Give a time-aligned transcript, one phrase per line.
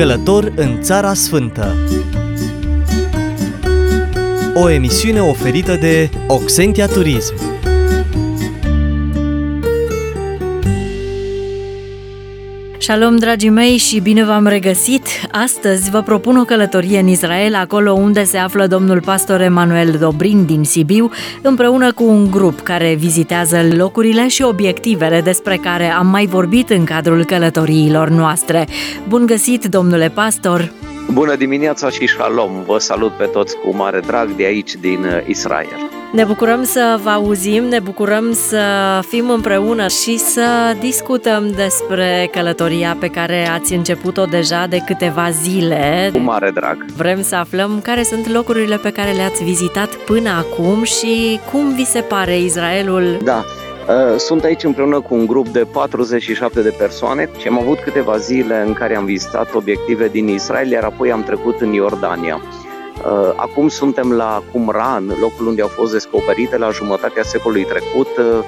[0.00, 1.76] Călător în Țara Sfântă.
[4.54, 7.49] O emisiune oferită de Oxentia Turism
[12.90, 15.06] Shalom, dragii mei, și bine v-am regăsit!
[15.32, 20.44] Astăzi vă propun o călătorie în Israel, acolo unde se află domnul pastor Emanuel Dobrin
[20.44, 21.10] din Sibiu,
[21.42, 26.84] împreună cu un grup care vizitează locurile și obiectivele despre care am mai vorbit în
[26.84, 28.68] cadrul călătoriilor noastre.
[29.08, 30.72] Bun găsit, domnule pastor!
[31.12, 32.62] Bună dimineața și shalom!
[32.66, 35.89] Vă salut pe toți cu mare drag de aici, din Israel.
[36.12, 38.62] Ne bucurăm să vă auzim, ne bucurăm să
[39.08, 46.10] fim împreună și să discutăm despre călătoria pe care ați început-o deja de câteva zile.
[46.12, 46.84] Cu mare drag!
[46.96, 51.84] Vrem să aflăm care sunt locurile pe care le-ați vizitat până acum și cum vi
[51.84, 53.18] se pare Israelul.
[53.24, 53.44] Da,
[53.88, 58.16] uh, sunt aici împreună cu un grup de 47 de persoane și am avut câteva
[58.16, 62.40] zile în care am vizitat obiective din Israel, iar apoi am trecut în Iordania.
[63.04, 68.44] Uh, acum suntem la Qumran, locul unde au fost descoperite la jumătatea secolului trecut uh,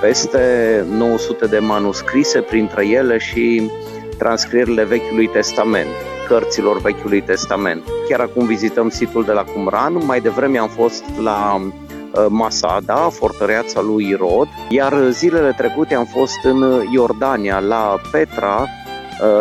[0.00, 3.70] peste 900 de manuscrise, printre ele și
[4.18, 5.88] transcrierile Vechiului Testament,
[6.28, 7.82] cărților Vechiului Testament.
[8.08, 13.80] Chiar acum vizităm situl de la Qumran, mai devreme am fost la uh, Masada, fortăreața
[13.80, 18.66] lui Irod, iar zilele trecute am fost în Iordania, la Petra,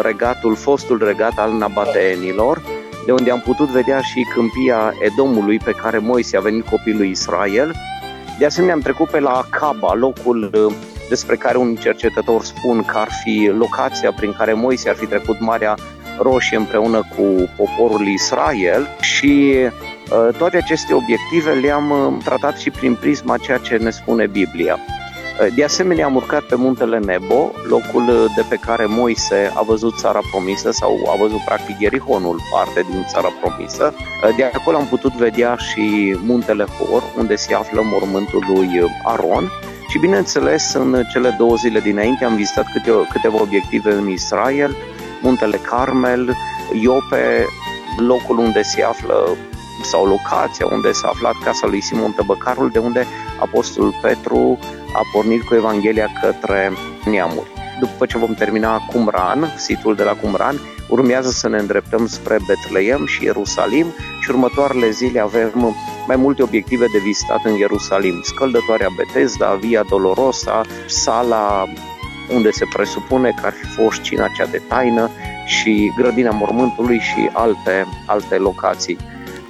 [0.01, 2.61] regatul, fostul regat al Nabateenilor,
[3.07, 7.75] de unde am putut vedea și câmpia Edomului pe care Moise a venit copilul Israel.
[8.39, 10.73] De asemenea am trecut pe la Acaba, locul uh,
[11.09, 15.39] despre care un cercetător spun că ar fi locația prin care Moise ar fi trecut
[15.39, 15.75] Marea
[16.19, 22.95] Roșie împreună cu poporul Israel și uh, toate aceste obiective le-am uh, tratat și prin
[22.95, 24.77] prisma ceea ce ne spune Biblia.
[25.55, 30.19] De asemenea, am urcat pe muntele Nebo, locul de pe care Moise a văzut țara
[30.31, 33.93] promisă sau a văzut practic Ierihonul, parte din țara promisă.
[34.35, 38.69] De acolo am putut vedea și muntele Hor, unde se află mormântul lui
[39.03, 39.51] Aron.
[39.89, 44.75] Și bineînțeles, în cele două zile dinainte am vizitat câte, câteva obiective în Israel,
[45.21, 46.35] muntele Carmel,
[46.81, 47.45] Iope,
[47.97, 49.37] locul unde se află
[49.83, 53.05] sau locația unde s-a aflat casa lui Simon Tăbăcarul, de unde
[53.39, 54.59] Apostolul Petru
[54.97, 56.71] a pornit cu Evanghelia către
[57.05, 57.51] neamuri.
[57.79, 60.55] După ce vom termina Cumran, situl de la Cumran,
[60.89, 63.85] urmează să ne îndreptăm spre Betleem și Ierusalim
[64.21, 65.75] și următoarele zile avem
[66.07, 68.21] mai multe obiective de vizitat în Ierusalim.
[68.23, 71.65] Scăldătoarea Betesda, Via Dolorosa, sala
[72.33, 75.09] unde se presupune că ar fi fost cina cea de taină
[75.45, 78.97] și grădina mormântului și alte, alte locații.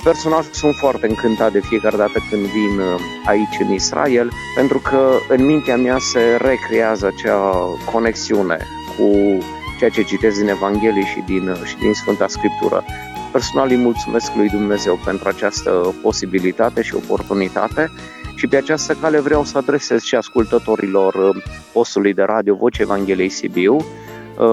[0.07, 5.11] Personal sunt foarte încântat de fiecare dată când vin uh, aici în Israel, pentru că
[5.29, 7.53] în mintea mea se recrează acea
[7.91, 8.57] conexiune
[8.97, 9.37] cu
[9.77, 12.83] ceea ce citesc din Evanghelie și din, uh, și din Sfânta Scriptură.
[13.31, 17.91] Personal îi mulțumesc lui Dumnezeu pentru această posibilitate și oportunitate
[18.35, 23.29] și pe această cale vreau să adresez și ascultătorilor uh, postului de radio Voce Evangheliei
[23.29, 23.77] Sibiu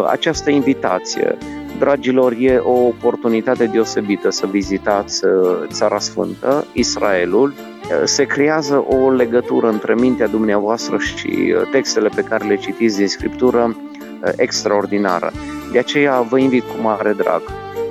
[0.07, 1.37] această invitație
[1.79, 5.33] Dragilor, e o oportunitate deosebită să vizitați uh,
[5.67, 7.49] Țara Sfântă, Israelul.
[7.49, 12.97] Uh, se creează o legătură între mintea dumneavoastră și uh, textele pe care le citiți
[12.97, 13.77] din Scriptură
[14.37, 15.33] extraordinară.
[15.73, 17.43] De aceea vă invit cu mare drag.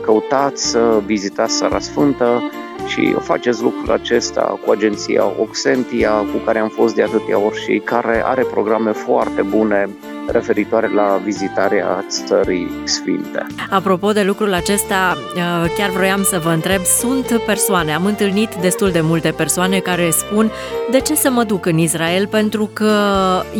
[0.05, 2.41] Căutați să vizitați Țara Sfântă
[2.87, 7.81] și faceți lucrul acesta cu agenția Oxentia, cu care am fost de atâtea ori și
[7.83, 9.89] care are programe foarte bune
[10.27, 13.45] referitoare la vizitarea țării sfinte.
[13.69, 18.91] Apropo de lucrul acesta, uh, chiar vroiam să vă întreb, sunt persoane, am întâlnit destul
[18.91, 20.51] de multe persoane care spun
[20.91, 22.91] de ce să mă duc în Israel pentru că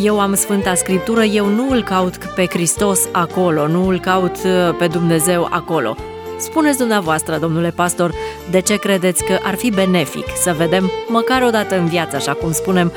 [0.00, 4.74] eu am Sfânta Scriptură, eu nu îl caut pe Hristos acolo, nu îl caut uh,
[4.78, 5.96] pe Dumnezeu acolo.
[6.38, 8.14] Spuneți dumneavoastră, domnule pastor,
[8.50, 12.32] de ce credeți că ar fi benefic să vedem, măcar o dată în viață, așa
[12.32, 12.92] cum spunem,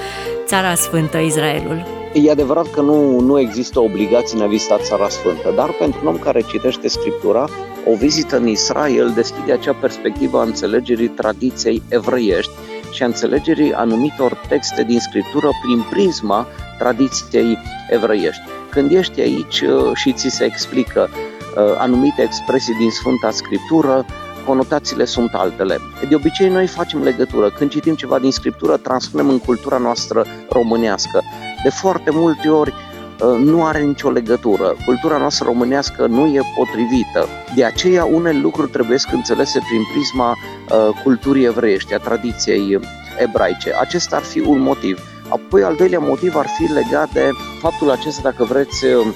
[0.46, 1.97] Țara Sfântă Israelul?
[2.24, 6.08] E adevărat că nu, nu există obligații în a vizita Țara Sfântă, dar pentru un
[6.08, 7.48] om care citește Scriptura,
[7.86, 12.52] o vizită în Israel deschide acea perspectivă a înțelegerii tradiției evreiești
[12.92, 16.48] și a înțelegerii anumitor texte din Scriptură prin prisma
[16.78, 17.58] tradiției
[17.90, 18.42] evreiești.
[18.70, 24.06] Când ești aici uh, și ți se explică uh, anumite expresii din Sfânta Scriptură,
[24.46, 25.78] conotațiile sunt altele.
[26.10, 27.50] De obicei noi facem legătură.
[27.50, 31.24] Când citim ceva din Scriptură, transpunem în cultura noastră românească
[31.68, 34.76] de foarte multe ori uh, nu are nicio legătură.
[34.86, 37.28] Cultura noastră românească nu e potrivită.
[37.56, 42.80] De aceea, unele lucruri trebuie să înțelese prin prisma uh, culturii evreiești, a tradiției
[43.18, 43.74] ebraice.
[43.80, 45.00] Acesta ar fi un motiv.
[45.30, 47.30] Apoi, al doilea motiv ar fi legat de
[47.62, 49.08] faptul acesta, dacă vreți, uh,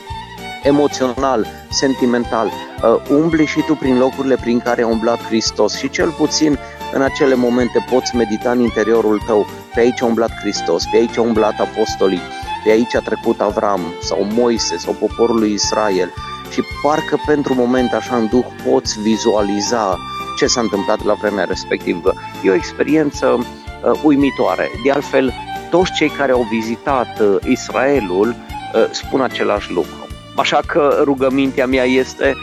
[0.63, 2.48] emoțional, sentimental.
[2.48, 6.57] Uh, umbli și tu prin locurile prin care a umblat Hristos și cel puțin
[6.94, 9.45] în acele momente poți medita în interiorul tău.
[9.73, 12.21] Pe aici a umblat Hristos, pe aici a umblat apostolii,
[12.63, 16.13] pe aici a trecut Avram sau Moise sau poporul lui Israel
[16.51, 19.97] și parcă pentru moment așa în duh poți vizualiza
[20.38, 22.13] ce s-a întâmplat la vremea respectivă.
[22.44, 24.69] E o experiență uh, uimitoare.
[24.83, 25.33] De altfel,
[25.69, 30.07] toți cei care au vizitat uh, Israelul uh, spun același lucru.
[30.35, 32.35] Așa că rugămintea mea este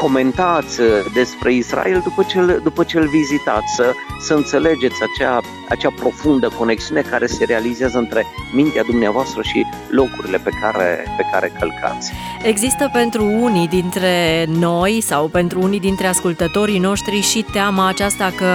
[0.00, 5.40] comentați uh, despre Israel după ce îl, după ce îl vizitați, să, să înțelegeți acea,
[5.68, 11.52] acea profundă conexiune care se realizează între mintea dumneavoastră și locurile pe care, pe care
[11.58, 12.12] călcați.
[12.42, 18.52] Există pentru unii dintre noi sau pentru unii dintre ascultătorii noștri și teama aceasta că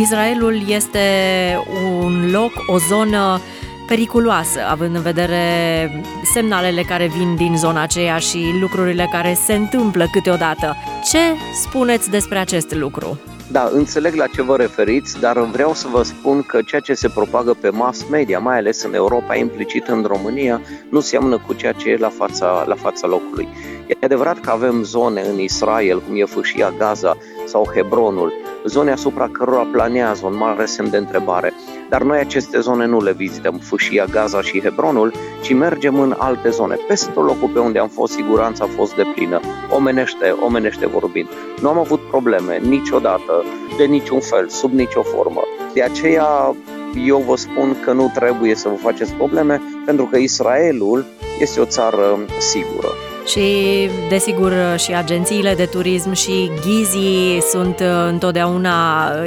[0.00, 1.00] Israelul este
[2.00, 3.40] un loc, o zonă
[3.92, 5.38] periculoasă, având în vedere
[6.34, 10.76] semnalele care vin din zona aceea și lucrurile care se întâmplă câteodată.
[11.04, 11.18] Ce
[11.62, 13.20] spuneți despre acest lucru?
[13.50, 17.08] Da, înțeleg la ce vă referiți, dar vreau să vă spun că ceea ce se
[17.08, 20.60] propagă pe mass media, mai ales în Europa, implicit în România,
[20.90, 23.48] nu seamănă cu ceea ce e la fața, la fața locului.
[23.86, 27.16] E adevărat că avem zone în Israel, cum e fâșia Gaza
[27.46, 28.32] sau Hebronul,
[28.66, 31.52] zone asupra cărora planează un mare semn de întrebare.
[31.92, 35.12] Dar noi aceste zone nu le vizităm, fâșia Gaza și Hebronul,
[35.42, 36.76] ci mergem în alte zone.
[36.88, 39.40] Peste tot locul pe unde am fost, siguranța a fost de plină,
[39.70, 41.28] omenește, omenește vorbind.
[41.60, 43.44] Nu am avut probleme niciodată,
[43.76, 45.40] de niciun fel, sub nicio formă.
[45.74, 46.56] De aceea
[47.06, 51.04] eu vă spun că nu trebuie să vă faceți probleme, pentru că Israelul
[51.40, 52.88] este o țară sigură
[53.26, 58.74] și, desigur, și agențiile de turism și ghizii sunt uh, întotdeauna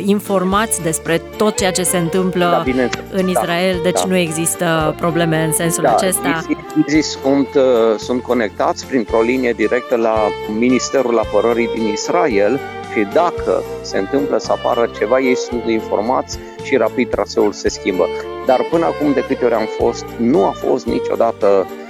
[0.05, 4.07] informați despre tot ceea ce se întâmplă da, bine, în da, Israel, deci da.
[4.07, 6.45] nu există probleme în sensul da, acesta.
[6.81, 10.15] Ghizii sunt, uh, sunt conectați printr-o linie directă la
[10.59, 12.59] Ministerul Apărării din Israel
[12.93, 18.07] și dacă se întâmplă să apară ceva, ei sunt informați și rapid traseul se schimbă.
[18.45, 21.84] Dar până acum, de câte ori am fost, nu a fost niciodată uh, uh,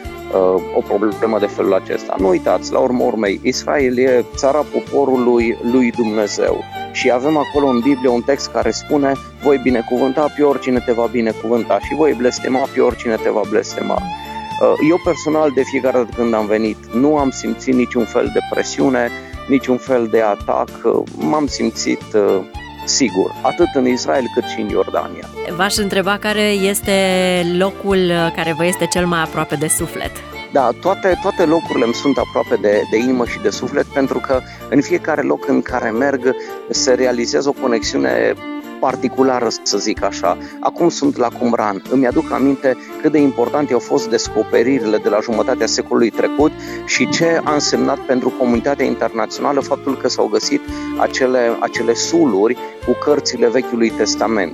[0.75, 2.15] o problemă de felul acesta.
[2.19, 7.79] Nu uitați, la urmă urmei, Israel e țara poporului lui Dumnezeu și avem acolo în
[7.79, 12.67] Biblie un text care spune voi binecuvânta pe oricine te va binecuvânta și voi blestema
[12.73, 14.01] pe oricine te va blestema.
[14.61, 18.39] Uh, eu personal, de fiecare dată când am venit, nu am simțit niciun fel de
[18.49, 19.09] presiune,
[19.47, 22.41] niciun fel de atac, uh, m-am simțit uh,
[22.85, 25.29] sigur, atât în Israel cât și în Iordania.
[25.55, 26.93] V-aș întreba care este
[27.57, 30.11] locul care vă este cel mai aproape de suflet.
[30.51, 34.41] Da, toate, toate locurile îmi sunt aproape de, de inimă și de suflet pentru că
[34.69, 36.35] în fiecare loc în care merg
[36.69, 38.33] se realizează o conexiune
[38.87, 40.37] particulară, să zic așa.
[40.59, 41.81] Acum sunt la Cumran.
[41.89, 46.51] Îmi aduc aminte cât de importante au fost descoperirile de la jumătatea secolului trecut
[46.85, 50.61] și ce a însemnat pentru comunitatea internațională faptul că s-au găsit
[50.97, 54.53] acele, acele suluri cu cărțile Vechiului Testament.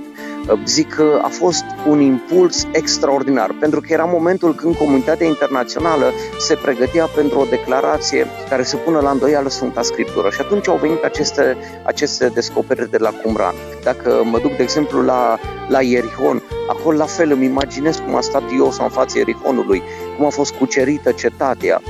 [0.64, 6.54] Zic că a fost un impuls extraordinar, pentru că era momentul când comunitatea internațională se
[6.54, 10.30] pregătea pentru o declarație care să pună la îndoială Sfânta Scriptură.
[10.30, 13.54] Și atunci au venit aceste, aceste descoperiri de la Qumran.
[13.82, 15.38] Dacă mă duc, de exemplu, la,
[15.68, 19.82] la Ierihon, acolo la fel îmi imaginez cum a stat Iosa în fața Ierihonului,
[20.16, 21.82] cum a fost cucerită cetatea,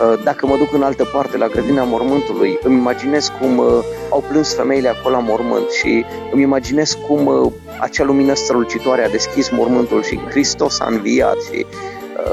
[0.00, 3.66] Uh, dacă mă duc în altă parte, la grădina mormântului, îmi imaginez cum uh,
[4.10, 9.08] au plâns femeile acolo la mormânt și îmi imaginez cum uh, acea lumină strălucitoare a
[9.08, 11.66] deschis mormântul și Hristos a înviat și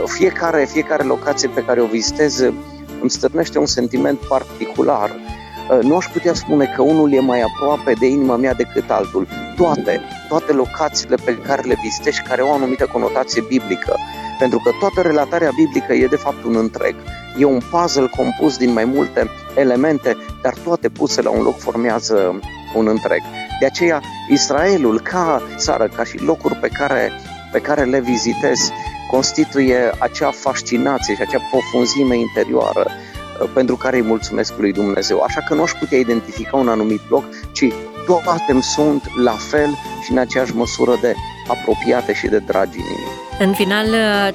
[0.05, 2.39] fiecare, fiecare locație pe care o vizitez
[3.01, 5.15] îmi stârnește un sentiment particular.
[5.81, 9.27] Nu aș putea spune că unul e mai aproape de inima mea decât altul.
[9.55, 13.95] Toate, toate locațiile pe care le vizitez care au o anumită conotație biblică,
[14.39, 16.95] pentru că toată relatarea biblică e de fapt un întreg.
[17.37, 22.39] E un puzzle compus din mai multe elemente, dar toate puse la un loc formează
[22.75, 23.21] un întreg.
[23.59, 27.11] De aceea, Israelul, ca țară, ca și locuri pe care,
[27.51, 28.71] pe care le vizitez,
[29.11, 33.02] constituie acea fascinație și acea profunzime interioară uh,
[33.53, 35.19] pentru care îi mulțumesc lui Dumnezeu.
[35.19, 37.67] Așa că nu aș putea identifica un anumit loc, ci
[38.05, 39.69] toate îmi sunt la fel
[40.03, 41.15] și în aceeași măsură de
[41.47, 43.21] apropiate și de dragi inimii.
[43.39, 43.85] În final,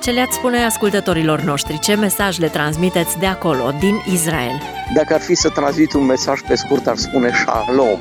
[0.00, 1.78] ce le-ați spune ascultătorilor noștri?
[1.78, 4.60] Ce mesaj le transmiteți de acolo, din Israel?
[4.94, 7.98] Dacă ar fi să transmit un mesaj pe scurt, ar spune shalom,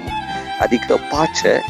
[0.59, 1.61] adică pace, eh,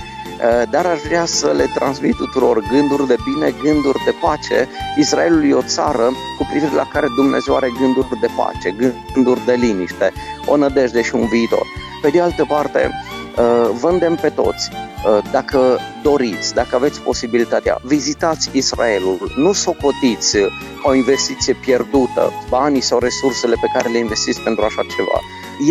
[0.70, 4.68] dar aș vrea să le transmit tuturor gânduri de bine, gânduri de pace.
[4.98, 6.06] Israelul e o țară
[6.38, 8.76] cu privire la care Dumnezeu are gânduri de pace,
[9.14, 10.12] gânduri de liniște,
[10.46, 11.66] o nădejde și un viitor.
[12.02, 12.92] Pe de altă parte,
[13.38, 14.70] Uh, vândem pe toți.
[14.72, 19.32] Uh, dacă doriți, dacă aveți posibilitatea, vizitați Israelul.
[19.36, 20.38] Nu socotiți
[20.84, 25.20] o investiție pierdută, banii sau resursele pe care le investiți pentru așa ceva.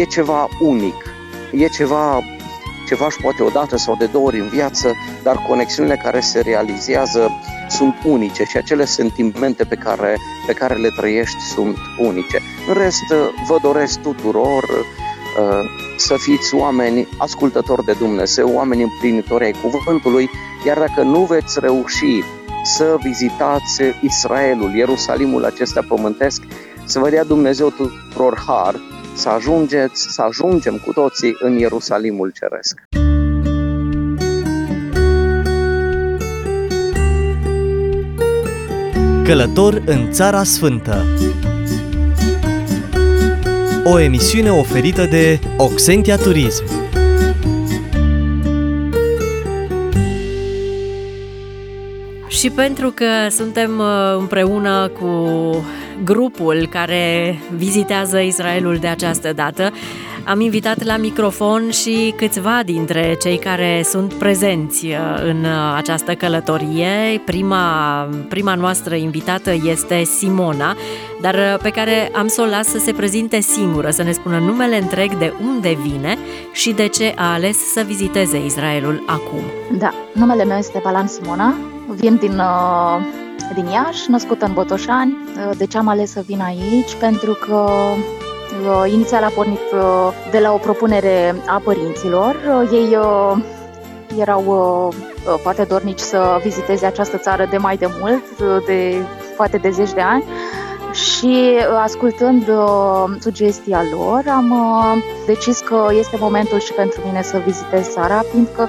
[0.00, 1.04] E ceva unic,
[1.52, 2.22] e ceva
[2.86, 6.40] ceva și poate o dată sau de două ori în viață, dar conexiunile care se
[6.40, 7.30] realizează
[7.68, 10.16] sunt unice și acele sentimente pe care,
[10.46, 12.38] pe care le trăiești sunt unice.
[12.68, 13.04] În rest,
[13.46, 15.60] vă doresc tuturor uh,
[15.96, 20.30] să fiți oameni ascultători de Dumnezeu, oameni împlinitori ai cuvântului,
[20.66, 22.22] iar dacă nu veți reuși
[22.64, 26.42] să vizitați Israelul, Ierusalimul acesta pământesc,
[26.84, 28.74] să vă dea Dumnezeu tuturor har,
[29.16, 32.80] să ajungeți, să ajungem cu toții în Ierusalimul Ceresc.
[39.24, 41.04] Călător în Țara Sfântă
[43.84, 46.64] O emisiune oferită de Oxentia Turism
[52.28, 55.06] Și pentru că suntem uh, împreună cu
[56.04, 59.72] grupul care vizitează Israelul de această dată,
[60.28, 66.14] am invitat la microfon și câțiva dintre cei care sunt prezenți uh, în uh, această
[66.14, 67.20] călătorie.
[67.24, 70.76] Prima, prima noastră invitată este Simona,
[71.20, 74.38] dar uh, pe care am să o las să se prezinte singură, să ne spună
[74.38, 76.18] numele întreg de unde vine
[76.52, 79.42] și de ce a ales să viziteze Israelul acum.
[79.78, 81.54] Da, numele meu este Balan Simona,
[81.96, 82.40] vin din
[83.54, 85.16] din Iași, născută în Botoșani.
[85.56, 86.94] De ce am ales să vin aici?
[86.98, 87.70] Pentru că
[88.64, 92.34] Uh, inițial a pornit uh, de la o propunere a părinților.
[92.62, 92.98] Uh, ei
[94.18, 94.94] erau
[95.42, 98.22] poate dornici să viziteze această țară de mai de mult,
[98.66, 99.02] de
[99.36, 100.24] poate de zeci de ani
[100.92, 102.50] și ascultând
[103.20, 104.54] sugestia lor am
[105.26, 108.68] decis că este momentul și pentru mine să vizitez țara, fiindcă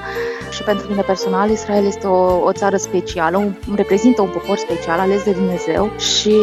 [0.50, 5.00] și pentru mine personal Israel este o, o țară specială, un, reprezintă un popor special
[5.00, 6.36] ales de Dumnezeu și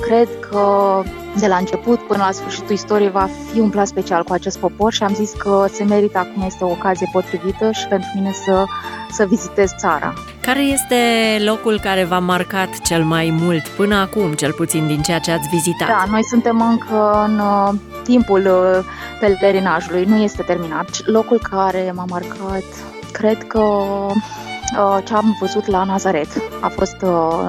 [0.00, 1.02] cred că
[1.38, 4.92] de la început până la sfârșitul istoriei va fi un plat special cu acest popor
[4.92, 8.64] și am zis că se merită acum este o ocazie potrivită și pentru mine să,
[9.10, 10.12] să vizitez țara.
[10.40, 10.96] Care este
[11.44, 15.48] locul care v-a marcat cel mai mult până acum, cel puțin din ceea ce ați
[15.48, 15.88] vizitat?
[15.88, 18.84] Da, noi suntem încă în uh, timpul uh,
[19.20, 21.06] pelerinajului, nu este terminat.
[21.06, 22.64] Locul care m-a marcat,
[23.12, 26.28] cred că uh, ce am văzut la Nazaret
[26.60, 27.48] a fost uh,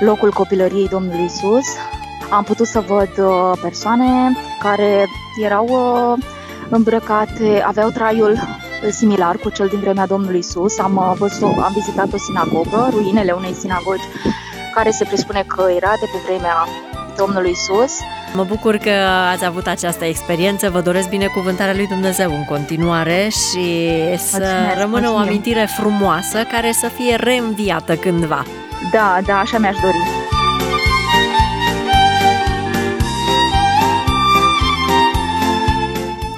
[0.00, 1.66] locul copilăriei Domnului Isus,
[2.30, 5.06] am putut să văd uh, persoane care
[5.42, 6.24] erau uh,
[6.68, 8.38] îmbrăcate, aveau traiul
[8.90, 10.78] similar cu cel din vremea Domnului Isus.
[10.78, 14.02] Am, văzut, am vizitat o sinagogă, ruinele unei sinagogi
[14.74, 16.54] care se presupune că era de pe vremea
[17.16, 17.92] Domnului Isus.
[18.34, 18.90] Mă bucur că
[19.32, 23.86] ați avut această experiență, vă doresc binecuvântarea lui Dumnezeu în continuare și
[24.18, 25.14] să mulțumesc, rămână mulțumim.
[25.14, 28.44] o amintire frumoasă care să fie reînviată cândva.
[28.92, 29.96] Da, da, așa mi-aș dori.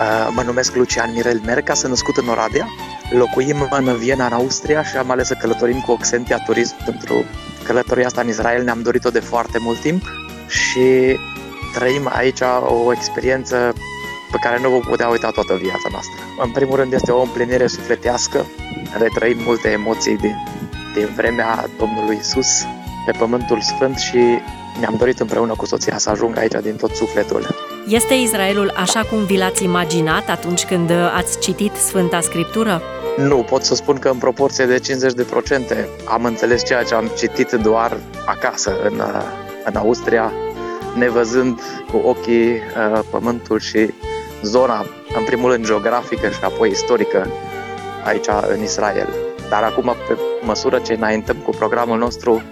[0.00, 2.68] Uh, mă numesc Lucian Mirel Merca, sunt născut în Oradea,
[3.10, 7.24] locuim în Viena, în Austria și am ales să călătorim cu Oxentia Turism pentru
[7.64, 8.64] călătoria asta în Israel.
[8.64, 10.02] Ne-am dorit-o de foarte mult timp
[10.48, 11.18] și
[11.74, 13.72] trăim aici o experiență
[14.30, 16.20] pe care nu vom putea uita toată viața noastră.
[16.42, 18.46] În primul rând este o împlinire sufletească,
[18.98, 20.36] retrăim multe emoții din,
[20.94, 22.66] din vremea Domnului Isus
[23.06, 24.18] pe Pământul Sfânt și
[24.80, 27.46] ne-am dorit împreună cu soția să ajung aici din tot sufletul.
[27.88, 32.82] Este Israelul așa cum vi l-ați imaginat atunci când ați citit Sfânta Scriptură?
[33.16, 37.50] Nu, pot să spun că în proporție de 50% am înțeles ceea ce am citit
[37.50, 39.02] doar acasă, în,
[39.68, 40.32] în Austria,
[40.94, 41.60] nevăzând
[41.90, 43.94] cu ochii uh, pământul și
[44.42, 44.84] zona,
[45.18, 47.26] în primul rând geografică și apoi istorică,
[48.04, 49.08] aici în Israel.
[49.48, 52.42] Dar acum, pe măsură ce înaintăm cu programul nostru,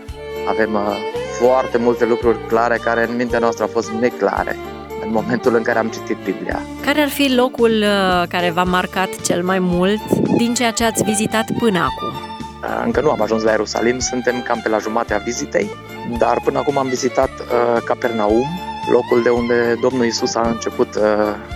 [0.48, 0.96] avem uh,
[1.38, 4.56] foarte multe lucruri clare care în mintea noastră au fost neclare
[5.02, 6.62] în momentul în care am citit Biblia.
[6.84, 11.02] Care ar fi locul uh, care v-a marcat cel mai mult din ceea ce ați
[11.02, 12.25] vizitat până acum?
[12.62, 15.70] Uh, încă nu am ajuns la Ierusalim, suntem cam pe la jumatea vizitei,
[16.18, 18.46] dar până acum am vizitat uh, Capernaum,
[18.90, 21.02] locul de unde Domnul Isus a început uh,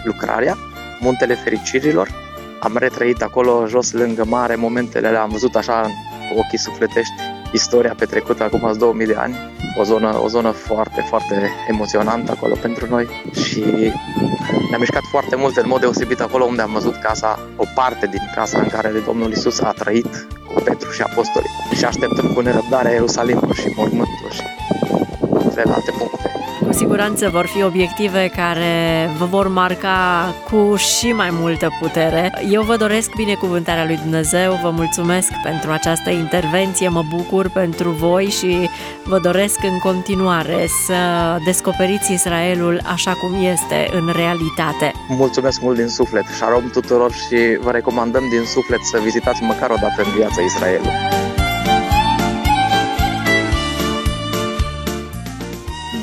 [0.04, 0.56] lucrarea,
[1.00, 2.08] Muntele Fericirilor.
[2.60, 5.80] Am retrăit acolo jos lângă mare, momentele le-am văzut așa
[6.30, 7.14] cu ochii sufletești
[7.52, 9.36] istoria petrecută acum 2000 de ani,
[9.78, 13.60] o zonă, o zonă foarte, foarte emoționantă acolo pentru noi și
[14.70, 18.30] ne-a mișcat foarte mult în mod deosebit acolo unde am văzut casa, o parte din
[18.34, 22.90] casa în care Domnul Isus a trăit cu Petru și apostolii și așteptăm cu nerăbdare
[22.90, 24.59] Ierusalimul și mormântul și alte puncte.
[24.59, 24.59] Cu
[26.80, 29.98] siguranță vor fi obiective care vă vor marca
[30.50, 32.32] cu și mai multă putere.
[32.50, 38.24] Eu vă doresc binecuvântarea lui Dumnezeu, vă mulțumesc pentru această intervenție, mă bucur pentru voi
[38.24, 38.68] și
[39.04, 40.94] vă doresc în continuare să
[41.44, 44.92] descoperiți Israelul așa cum este în realitate.
[45.08, 49.76] Mulțumesc mult din suflet, șarom tuturor și vă recomandăm din suflet să vizitați măcar o
[49.80, 51.29] dată în viața Israelului.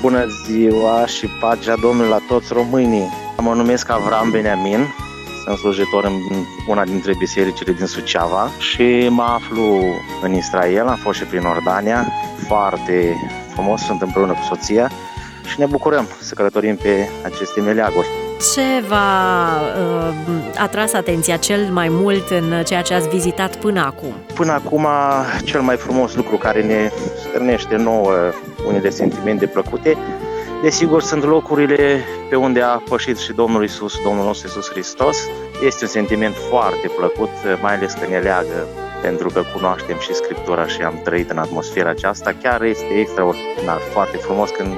[0.01, 3.11] Bună ziua și pacea Domnului la toți românii!
[3.37, 4.79] Mă numesc Avram Beniamin,
[5.43, 6.13] sunt slujitor în
[6.67, 9.63] una dintre bisericile din Suceava și mă aflu
[10.21, 12.07] în Israel, am fost și prin Ordania,
[12.47, 13.15] foarte
[13.53, 14.91] frumos, sunt împreună cu soția
[15.45, 18.07] și ne bucurăm să călătorim pe aceste meleaguri.
[18.53, 20.13] Ce v-a uh,
[20.57, 24.13] atras atenția cel mai mult în ceea ce ați vizitat până acum?
[24.33, 24.87] Până acum,
[25.43, 26.91] cel mai frumos lucru care ne
[27.27, 28.11] stârnește nouă
[28.65, 29.97] unele sentimente plăcute,
[30.61, 31.99] desigur, sunt locurile
[32.29, 35.17] pe unde a pășit și Domnul Isus, Domnul nostru Isus Hristos.
[35.65, 37.29] Este un sentiment foarte plăcut,
[37.61, 38.67] mai ales că ne leagă
[39.01, 42.33] pentru că cunoaștem și Scriptura și am trăit în atmosfera aceasta.
[42.41, 44.73] Chiar este extraordinar, foarte frumos când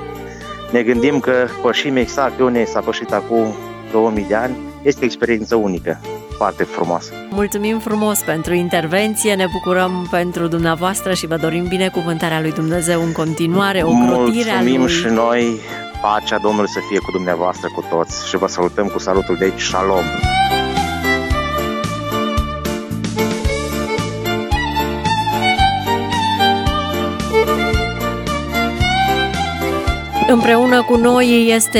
[0.71, 3.53] ne gândim că pășim exact pe unde s-a pășit acum
[3.91, 4.57] 2000 de ani.
[4.81, 5.99] Este o experiență unică,
[6.39, 7.11] foarte frumoasă.
[7.29, 13.11] Mulțumim frumos pentru intervenție, ne bucurăm pentru dumneavoastră și vă dorim binecuvântarea lui Dumnezeu în
[13.11, 14.93] continuare, o crotire a Mulțumim lui.
[14.93, 15.59] și noi,
[16.01, 19.61] pacea Domnului să fie cu dumneavoastră, cu toți și vă salutăm cu salutul de aici,
[19.61, 20.05] Shalom!
[30.31, 31.79] Împreună cu noi este,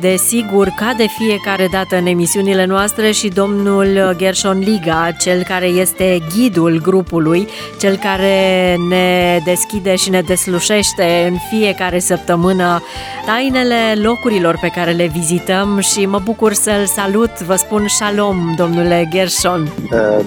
[0.00, 6.18] desigur, ca de fiecare dată în emisiunile noastre și domnul Gershon Liga, cel care este
[6.34, 7.48] ghidul grupului,
[7.80, 12.82] cel care ne deschide și ne deslușește în fiecare săptămână
[13.26, 19.08] tainele locurilor pe care le vizităm și mă bucur să-l salut, vă spun shalom, domnule
[19.10, 19.72] Gershon.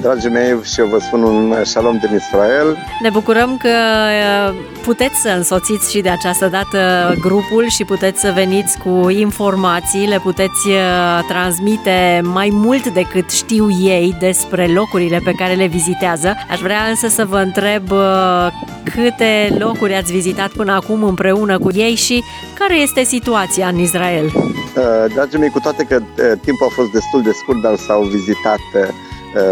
[0.01, 2.77] Dragii mei, și eu vă spun un shalom din Israel.
[3.01, 7.45] Ne bucurăm că uh, puteți să însoțiți și de această dată grupul
[7.77, 14.15] și puteți să veniți cu informații, le puteți uh, transmite mai mult decât știu ei
[14.19, 16.33] despre locurile pe care le vizitează.
[16.49, 18.47] Aș vrea însă să vă întreb uh,
[18.83, 22.23] câte locuri ați vizitat până acum împreună cu ei și
[22.59, 24.25] care este situația în Israel.
[24.25, 26.01] Uh, Dragii mei, cu toate că
[26.41, 28.59] timpul a fost destul de scurt, dar s-au vizitat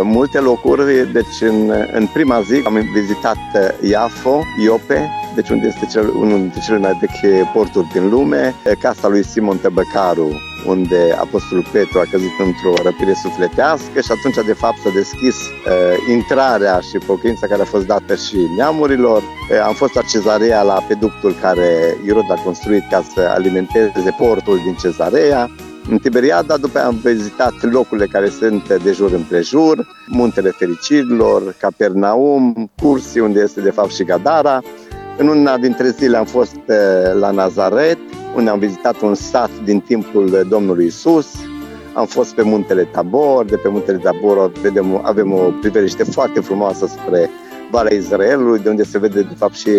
[0.01, 3.37] multe locuri, deci în, în prima zi am vizitat
[3.81, 9.07] Iafo, Iope, deci unde este cel, unul dintre cele mai vechi porturi din lume, casa
[9.07, 10.31] lui Simon Tăbăcaru,
[10.65, 16.11] unde Apostolul Petru a căzut într-o răpire sufletească și atunci de fapt s-a deschis uh,
[16.11, 19.21] intrarea și pocăința care a fost dată și neamurilor.
[19.21, 24.59] Uh, am fost la cezarea la peductul care Irod a construit ca să alimenteze portul
[24.63, 25.49] din cezarea.
[25.89, 32.71] În Tiberiada, după aia am vizitat locurile care sunt de jur împrejur, Muntele Fericirilor, Capernaum,
[32.81, 34.61] Cursi, unde este de fapt și Gadara.
[35.17, 36.55] În una dintre zile am fost
[37.19, 37.97] la Nazaret,
[38.35, 41.27] unde am vizitat un sat din timpul Domnului Isus.
[41.93, 46.85] Am fost pe muntele Tabor, de pe muntele Tabor vedem, avem o priveliște foarte frumoasă
[46.85, 47.29] spre
[47.71, 49.69] Valea Israelului, de unde se vede de fapt și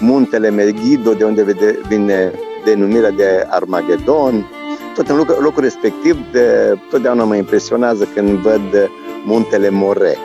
[0.00, 2.32] muntele Megiddo, de unde vede, vine
[2.64, 4.46] denumirea de Armagedon.
[4.94, 8.90] Tot în locul, locul respectiv, de, totdeauna mă impresionează când văd
[9.24, 10.16] muntele More.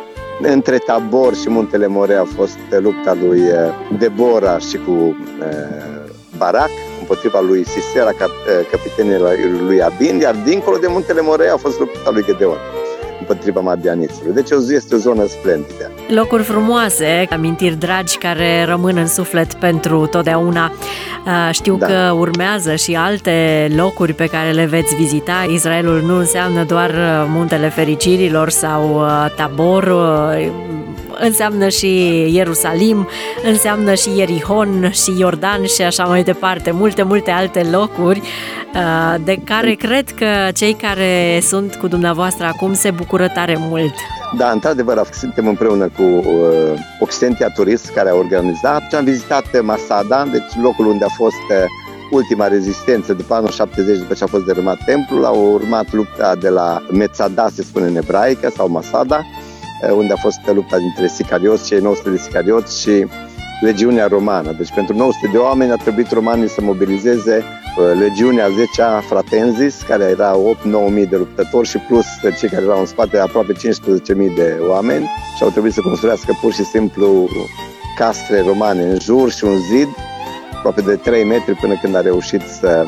[0.41, 3.41] Între Tabor și muntele More a fost lupta lui
[3.97, 5.17] Debora și cu
[6.37, 8.11] Barak împotriva lui Sisera,
[8.71, 12.57] capitanul lui Abin, iar dincolo de muntele More a fost lupta lui Gedeon
[13.19, 14.33] împotriva madianiților.
[14.33, 15.91] Deci este o zonă splendidă.
[16.07, 20.71] Locuri frumoase, amintiri dragi care rămân în suflet pentru totdeauna.
[21.51, 21.85] Știu da.
[21.85, 25.45] că urmează și alte locuri pe care le veți vizita.
[25.53, 26.91] Israelul nu înseamnă doar
[27.27, 29.05] muntele fericirilor sau
[29.35, 29.93] Tabor,
[31.19, 31.87] înseamnă și
[32.33, 33.07] Ierusalim,
[33.43, 38.21] înseamnă și Ierihon și Iordan și așa mai departe, multe, multe alte locuri
[39.23, 43.93] de care cred că cei care sunt cu dumneavoastră acum se bucură tare mult.
[44.37, 46.23] Da, într-adevăr, suntem împreună cu uh,
[46.99, 48.93] Occidentia Turist care a organizat.
[48.93, 51.65] Am vizitat Masada, deci locul unde a fost uh,
[52.11, 55.25] ultima rezistență după anul 70, după ce a fost dărâmat templul.
[55.25, 59.48] A urmat lupta de la Metzada, se spune în ebraică, sau Masada, uh,
[59.91, 63.05] unde a fost lupta dintre sicarioți, cei 900 de sicarioți și
[63.61, 64.51] legiunea romană.
[64.57, 67.43] Deci pentru 900 de oameni a trebuit romanii să mobilizeze
[67.99, 70.35] legiunea 10-a Fratenzis, care era
[71.01, 72.05] 8-9 de luptători și plus
[72.39, 73.59] cei care erau în spate aproape 15.000
[74.35, 77.27] de oameni și au trebuit să construiască pur și simplu
[77.97, 79.87] castre romane în jur și un zid
[80.53, 82.83] aproape de 3 metri până când a reușit să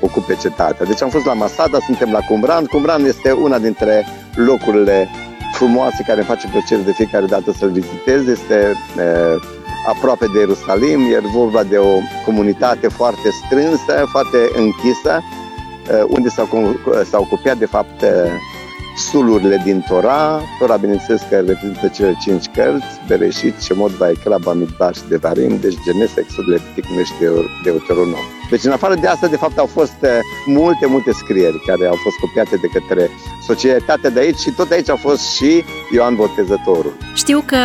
[0.00, 0.86] ocupe cetatea.
[0.86, 2.64] Deci am fost la Masada, suntem la Cumbran.
[2.64, 5.08] Cumbran este una dintre locurile
[5.52, 8.26] frumoase care îmi face plăcere de fiecare dată să-l vizitez.
[8.26, 9.42] Este uh,
[9.88, 16.48] aproape de Ierusalim, e vorba de o comunitate foarte strânsă, foarte închisă, uh, unde s-au,
[17.10, 18.04] s-au copiat de fapt
[18.96, 20.40] sulurile din Tora.
[20.58, 26.16] Tora, bineînțeles, că reprezintă cele cinci cărți, Bereșit, Shemot, Vaikra, Bamidbar și Devarim, deci Genes,
[26.16, 27.12] Exod, Levitic, și
[27.64, 28.24] Deuteronom.
[28.50, 30.08] Deci, în afară de asta, de fapt, au fost uh,
[30.46, 33.10] multe, multe scrieri care au fost copiate de către
[33.46, 36.92] societatea de aici și tot aici a fost și Ioan Botezătorul.
[37.14, 37.56] Știu că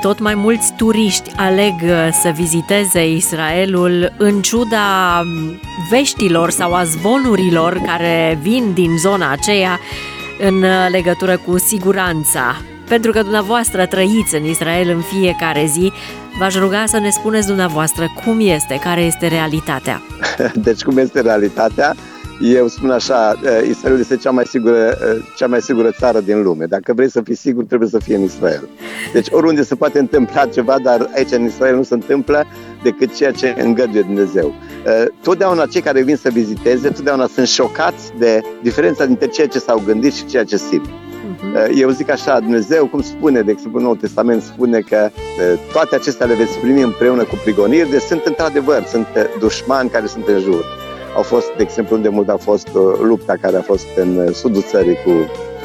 [0.00, 6.84] tot mai mulți turiști aleg uh, să viziteze Israelul în ciuda um, veștilor sau a
[6.84, 9.78] zvonurilor care vin din zona aceea
[10.38, 12.56] în uh, legătură cu siguranța.
[12.88, 15.92] Pentru că dumneavoastră trăiți în Israel în fiecare zi,
[16.38, 20.02] v-aș ruga să ne spuneți dumneavoastră cum este, care este realitatea.
[20.66, 21.94] Deci cum este realitatea?
[22.40, 26.42] Eu spun așa, uh, Israel este cea mai, sigură, uh, cea mai sigură țară din
[26.42, 26.64] lume.
[26.64, 28.68] Dacă vrei să fii sigur, trebuie să fii în Israel.
[29.12, 32.44] Deci oriunde se poate întâmpla ceva, dar aici în Israel nu se întâmplă
[32.82, 34.54] decât ceea ce îngăduie Dumnezeu.
[34.86, 39.58] Uh, totdeauna cei care vin să viziteze, totdeauna sunt șocați de diferența dintre ceea ce
[39.58, 40.88] s-au gândit și ceea ce simt.
[41.28, 41.78] Mhm.
[41.78, 45.10] Eu zic așa, Dumnezeu, cum spune, de exemplu, Noul Testament spune că
[45.72, 49.06] toate acestea le veți primi împreună cu prigoniri, deci sunt într-adevăr, sunt
[49.38, 50.64] dușmani care sunt în jur.
[51.16, 54.34] Au fost, de exemplu, unde mult a fost uh, lupta care a fost în uh,
[54.34, 55.10] sudul țării cu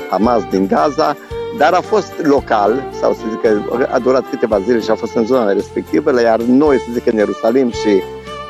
[0.10, 1.18] Hamas din Gaza,
[1.58, 3.50] dar a fost local, sau să zic că
[3.92, 7.18] a durat câteva zile și a fost în zona respectivă, iar noi, să zic, în
[7.18, 8.02] Ierusalim și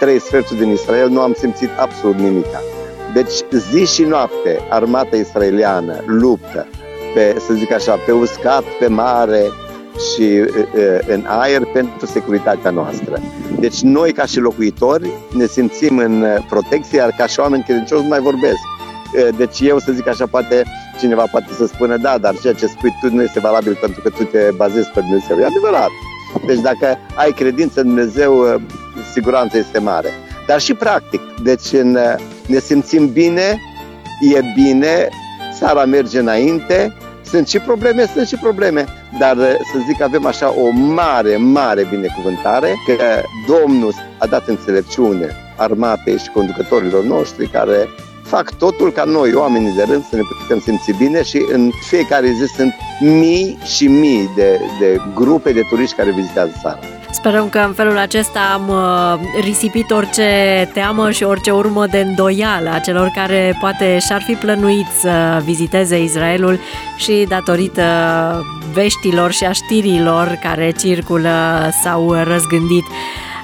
[0.02, 2.46] trei sferturi din Israel, nu am simțit absolut nimic.
[3.14, 6.68] Deci zi și noapte, armata israeliană luptă
[7.14, 9.44] pe, să zic așa, pe uscat, pe mare,
[10.14, 10.44] și
[11.08, 13.22] în aer pentru securitatea noastră.
[13.60, 18.08] Deci noi ca și locuitori ne simțim în protecție, iar ca și oameni credincioși nu
[18.08, 18.62] mai vorbesc.
[19.38, 20.64] Deci eu să zic așa, poate
[21.00, 24.10] cineva poate să spună, da, dar ceea ce spui tu nu este valabil pentru că
[24.10, 25.38] tu te bazezi pe Dumnezeu.
[25.40, 25.90] E adevărat.
[26.46, 28.62] Deci dacă ai credință în Dumnezeu,
[29.12, 30.10] siguranța este mare.
[30.48, 31.22] Dar și practic.
[31.44, 31.98] Deci în,
[32.46, 33.62] ne simțim bine,
[34.34, 35.10] e bine,
[35.58, 36.94] țara merge înainte,
[37.32, 38.86] sunt și probleme, sunt și probleme,
[39.20, 44.48] dar uh, să zic că avem așa o mare, mare binecuvântare că Domnul a dat
[44.48, 47.88] înțelepciune armatei și conducătorilor noștri care
[48.36, 52.28] fac totul ca noi, oamenii de rând, să ne putem simți bine și în fiecare
[52.28, 56.80] zi sunt mii și mii de, de grupe de turiști care vizitează țara.
[57.12, 60.30] Sperăm că în felul acesta am uh, risipit orice
[60.74, 66.04] teamă și orice urmă de îndoială a celor care poate și-ar fi plănuit să viziteze
[66.04, 66.60] Israelul
[66.98, 67.84] și datorită
[68.74, 72.84] veștilor și a știrilor care circulă s-au răzgândit.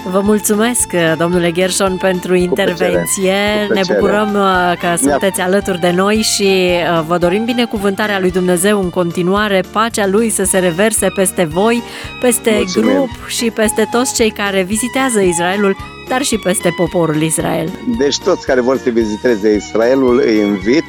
[0.03, 3.33] Vă mulțumesc, domnule Gershon, pentru intervenție.
[3.73, 8.81] Ne bucurăm uh, că sunteți alături de noi și uh, vă dorim binecuvântarea lui Dumnezeu
[8.81, 11.83] în continuare, pacea lui să se reverse peste voi,
[12.21, 12.89] peste Mulțumim.
[12.89, 15.75] grup și peste toți cei care vizitează Israelul,
[16.09, 17.69] dar și peste poporul Israel.
[17.97, 20.83] Deci toți care vor să viziteze Israelul îi invit,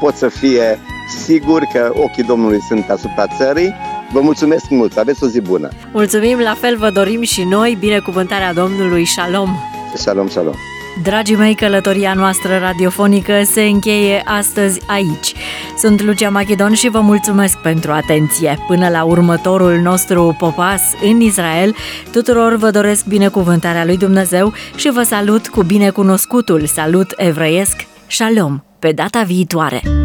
[0.00, 0.78] pot să fie
[1.24, 3.74] siguri că ochii Domnului sunt asupra țării
[4.14, 5.68] Vă mulțumesc mult, aveți o zi bună!
[5.92, 9.50] Mulțumim, la fel vă dorim și noi binecuvântarea Domnului, shalom!
[9.94, 10.54] Shalom, shalom!
[11.02, 15.34] Dragii mei, călătoria noastră radiofonică se încheie astăzi aici.
[15.78, 18.58] Sunt Lucia Machedon și vă mulțumesc pentru atenție.
[18.66, 21.74] Până la următorul nostru popas în Israel,
[22.12, 28.92] tuturor vă doresc binecuvântarea lui Dumnezeu și vă salut cu binecunoscutul salut evreiesc, shalom, pe
[28.92, 30.03] data viitoare!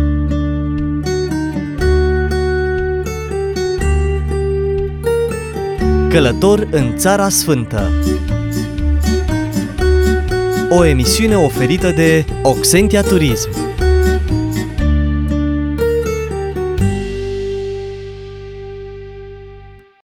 [6.09, 7.91] Călător în Țara Sfântă.
[10.69, 13.49] O emisiune oferită de Oxentia Turism